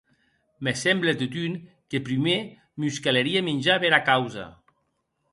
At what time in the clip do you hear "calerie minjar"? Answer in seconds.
3.09-3.77